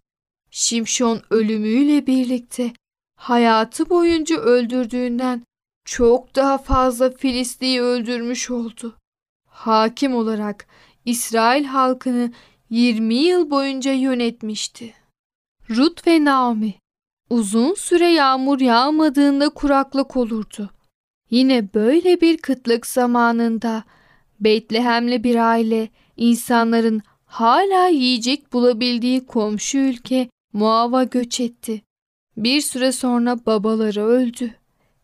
Şimşon 0.51 1.21
ölümüyle 1.29 2.07
birlikte 2.07 2.73
hayatı 3.15 3.89
boyunca 3.89 4.37
öldürdüğünden 4.37 5.43
çok 5.85 6.35
daha 6.35 6.57
fazla 6.57 7.11
Filisti'yi 7.11 7.81
öldürmüş 7.81 8.51
oldu. 8.51 8.97
Hakim 9.45 10.15
olarak 10.15 10.67
İsrail 11.07 11.65
halkını 11.65 12.31
20 12.69 13.15
yıl 13.15 13.49
boyunca 13.49 13.91
yönetmişti. 13.91 14.93
Rut 15.69 16.07
ve 16.07 16.25
Naomi 16.25 16.73
uzun 17.29 17.73
süre 17.73 18.07
yağmur 18.07 18.59
yağmadığında 18.59 19.49
kuraklık 19.49 20.17
olurdu. 20.17 20.69
Yine 21.29 21.73
böyle 21.73 22.21
bir 22.21 22.37
kıtlık 22.37 22.85
zamanında 22.85 23.83
Betlehemli 24.39 25.23
bir 25.23 25.35
aile 25.35 25.89
insanların 26.17 27.01
hala 27.25 27.87
yiyecek 27.87 28.53
bulabildiği 28.53 29.25
komşu 29.25 29.77
ülke 29.77 30.29
Moav'a 30.53 31.03
göç 31.03 31.39
etti. 31.39 31.81
Bir 32.37 32.61
süre 32.61 32.91
sonra 32.91 33.45
babaları 33.45 34.05
öldü. 34.05 34.55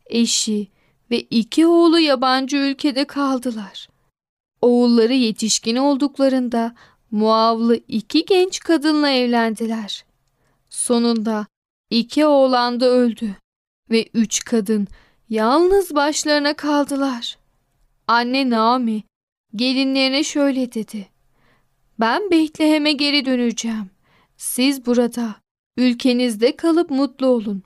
Eşi 0.06 0.68
ve 1.12 1.20
iki 1.20 1.68
oğlu 1.68 2.00
yabancı 2.00 2.58
ülkede 2.58 3.06
kaldılar. 3.06 3.93
Oğulları 4.64 5.14
yetişkin 5.14 5.76
olduklarında 5.76 6.76
Muavlı 7.12 7.80
iki 7.88 8.26
genç 8.26 8.60
kadınla 8.60 9.10
evlendiler. 9.10 10.06
Sonunda 10.70 11.46
iki 11.90 12.26
oğlan 12.26 12.80
da 12.80 12.86
öldü 12.86 13.36
ve 13.90 14.10
üç 14.14 14.46
kadın 14.46 14.88
yalnız 15.30 15.96
başlarına 15.96 16.54
kaldılar. 16.54 17.38
Anne 18.08 18.50
Naomi 18.50 19.04
gelinlerine 19.56 20.24
şöyle 20.24 20.74
dedi. 20.74 21.08
Ben 22.00 22.32
Betlehem'e 22.32 22.92
geri 22.92 23.26
döneceğim. 23.26 23.90
Siz 24.38 24.86
burada, 24.86 25.36
ülkenizde 25.78 26.56
kalıp 26.56 26.90
mutlu 26.90 27.28
olun. 27.28 27.64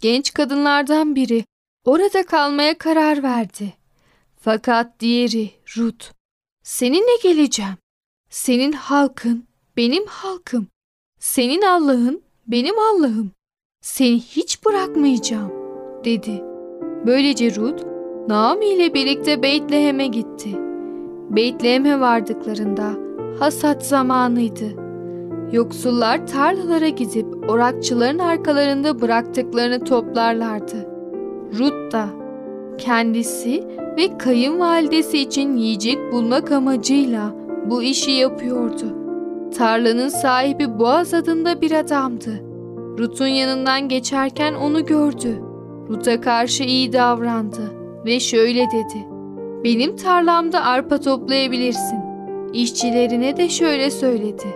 Genç 0.00 0.34
kadınlardan 0.34 1.16
biri 1.16 1.44
orada 1.84 2.26
kalmaya 2.26 2.78
karar 2.78 3.22
verdi. 3.22 3.74
Fakat 4.40 5.00
diğeri 5.00 5.50
Ruth, 5.76 6.17
seninle 6.68 7.16
geleceğim. 7.22 7.74
Senin 8.30 8.72
halkın 8.72 9.44
benim 9.76 10.06
halkım. 10.06 10.66
Senin 11.20 11.62
Allah'ın 11.62 12.22
benim 12.46 12.74
Allah'ım. 12.78 13.30
Seni 13.80 14.20
hiç 14.20 14.64
bırakmayacağım 14.64 15.52
dedi. 16.04 16.44
Böylece 17.06 17.54
Ruth 17.54 17.84
Naomi 18.28 18.66
ile 18.66 18.94
birlikte 18.94 19.42
Beytlehem'e 19.42 20.06
gitti. 20.06 20.48
Beytlehem'e 21.30 22.00
vardıklarında 22.00 22.94
hasat 23.38 23.86
zamanıydı. 23.86 24.88
Yoksullar 25.52 26.26
tarlalara 26.26 26.88
gidip 26.88 27.50
orakçıların 27.50 28.18
arkalarında 28.18 29.00
bıraktıklarını 29.00 29.84
toplarlardı. 29.84 30.88
Ruth 31.58 31.92
da 31.92 32.08
kendisi 32.78 33.64
ve 33.98 34.18
kayınvalidesi 34.18 35.18
için 35.18 35.56
yiyecek 35.56 36.12
bulmak 36.12 36.52
amacıyla 36.52 37.34
bu 37.66 37.82
işi 37.82 38.10
yapıyordu. 38.10 38.94
Tarlanın 39.58 40.08
sahibi 40.08 40.78
Boğaz 40.78 41.14
adında 41.14 41.60
bir 41.60 41.72
adamdı. 41.72 42.40
Rut'un 42.98 43.26
yanından 43.26 43.88
geçerken 43.88 44.54
onu 44.54 44.86
gördü. 44.86 45.42
Rut'a 45.88 46.20
karşı 46.20 46.64
iyi 46.64 46.92
davrandı 46.92 47.72
ve 48.04 48.20
şöyle 48.20 48.66
dedi. 48.66 49.06
Benim 49.64 49.96
tarlamda 49.96 50.64
arpa 50.64 51.00
toplayabilirsin. 51.00 51.98
İşçilerine 52.52 53.36
de 53.36 53.48
şöyle 53.48 53.90
söyledi. 53.90 54.46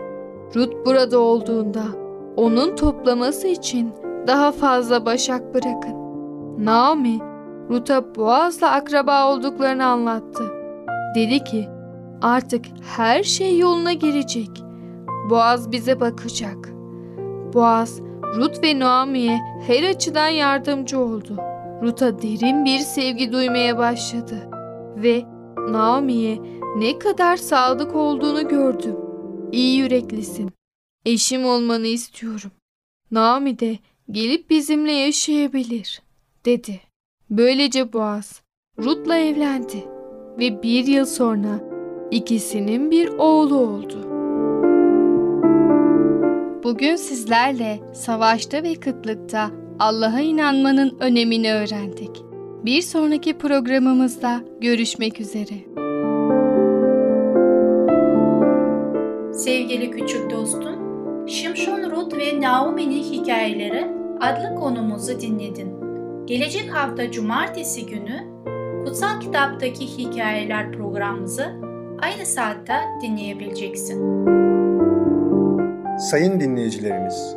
Rut 0.56 0.86
burada 0.86 1.18
olduğunda 1.18 1.82
onun 2.36 2.76
toplaması 2.76 3.48
için 3.48 3.90
daha 4.26 4.52
fazla 4.52 5.06
başak 5.06 5.54
bırakın. 5.54 5.94
Naomi, 6.58 7.31
Rut'a 7.72 8.14
Boğaz'la 8.14 8.70
akraba 8.70 9.32
olduklarını 9.32 9.84
anlattı. 9.84 10.52
Dedi 11.14 11.44
ki, 11.44 11.68
artık 12.22 12.64
her 12.96 13.22
şey 13.22 13.58
yoluna 13.58 13.92
girecek. 13.92 14.48
Boğaz 15.30 15.72
bize 15.72 16.00
bakacak. 16.00 16.68
Boğaz, 17.54 18.00
Rut 18.36 18.64
ve 18.64 18.78
Naomi'ye 18.78 19.40
her 19.66 19.82
açıdan 19.82 20.28
yardımcı 20.28 20.98
oldu. 20.98 21.36
Rut'a 21.82 22.22
derin 22.22 22.64
bir 22.64 22.78
sevgi 22.78 23.32
duymaya 23.32 23.78
başladı 23.78 24.50
ve 24.96 25.24
Naomi'ye 25.70 26.38
ne 26.76 26.98
kadar 26.98 27.36
sadık 27.36 27.94
olduğunu 27.94 28.48
gördüm. 28.48 28.96
İyi 29.52 29.78
yüreklisin. 29.78 30.50
Eşim 31.06 31.46
olmanı 31.46 31.86
istiyorum. 31.86 32.50
Naomi 33.10 33.58
de 33.58 33.78
gelip 34.10 34.50
bizimle 34.50 34.92
yaşayabilir, 34.92 36.02
dedi. 36.44 36.91
Böylece 37.36 37.92
Boğaz 37.92 38.42
Rut'la 38.78 39.16
evlendi. 39.16 39.84
ve 40.38 40.62
bir 40.62 40.86
yıl 40.86 41.04
sonra 41.04 41.60
ikisinin 42.10 42.90
bir 42.90 43.08
oğlu 43.08 43.56
oldu. 43.56 43.98
Bugün 46.64 46.96
sizlerle 46.96 47.80
savaşta 47.94 48.62
ve 48.62 48.74
kıtlıkta 48.74 49.50
Allah'a 49.78 50.20
inanmanın 50.20 50.96
önemini 51.00 51.52
öğrendik. 51.54 52.10
Bir 52.64 52.82
sonraki 52.82 53.38
programımızda 53.38 54.40
görüşmek 54.60 55.20
üzere. 55.20 55.54
Sevgili 59.32 59.90
küçük 59.90 60.30
dostum, 60.30 60.76
Şimşon 61.28 61.90
Ruth 61.90 62.16
ve 62.16 62.40
Naomi'nin 62.40 63.02
hikayeleri 63.02 63.84
adlı 64.20 64.54
konumuzu 64.54 65.20
dinledin. 65.20 65.81
Gelecek 66.26 66.74
hafta 66.74 67.10
cumartesi 67.10 67.86
günü 67.86 68.32
Kutsal 68.84 69.20
Kitaptaki 69.20 69.86
Hikayeler 69.98 70.72
programımızı 70.72 71.52
aynı 72.02 72.26
saatte 72.26 72.74
dinleyebileceksin. 73.02 74.26
Sayın 75.98 76.40
dinleyicilerimiz, 76.40 77.36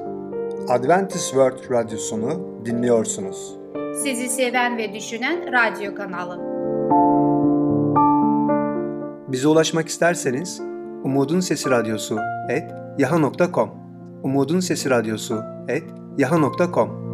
Adventist 0.69 1.25
World 1.25 1.71
Radyosunu 1.71 2.65
dinliyorsunuz. 2.65 3.55
Sizi 4.03 4.29
seven 4.29 4.77
ve 4.77 4.93
düşünen 4.93 5.51
radyo 5.51 5.95
kanalı. 5.95 6.39
Bize 9.31 9.47
ulaşmak 9.47 9.87
isterseniz 9.87 10.61
Umutun 11.03 11.39
Sesi 11.39 11.69
Radyosu 11.69 12.17
et 12.49 12.71
yaha.com 12.97 13.69
Umutun 14.23 14.59
Sesi 14.59 14.89
Radyosu 14.89 15.43
et 15.67 15.83
yaha.com 16.17 17.04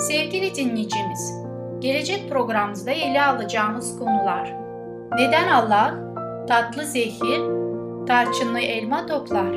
Sevgili 0.00 0.54
dinleyicimiz, 0.54 1.32
gelecek 1.78 2.30
programımızda 2.30 2.90
ele 2.90 3.22
alacağımız 3.22 3.98
konular. 3.98 4.54
Neden 5.18 5.48
Allah 5.48 5.94
tatlı 6.48 6.84
zehir, 6.84 7.40
tarçınlı 8.06 8.60
elma 8.60 9.06
toplar? 9.06 9.52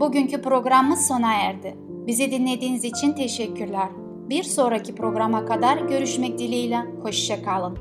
Bugünkü 0.00 0.42
programımız 0.42 1.06
sona 1.06 1.32
erdi. 1.32 1.74
Bizi 2.06 2.30
dinlediğiniz 2.30 2.84
için 2.84 3.12
teşekkürler. 3.12 3.88
Bir 4.28 4.42
sonraki 4.42 4.94
programa 4.94 5.46
kadar 5.46 5.76
görüşmek 5.78 6.38
dileğiyle. 6.38 6.78
Hoşçakalın. 7.02 7.78